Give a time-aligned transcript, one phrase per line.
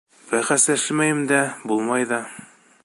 [0.29, 1.41] Бәхәсләшмәйем дә,
[1.73, 2.23] булмай ҙа.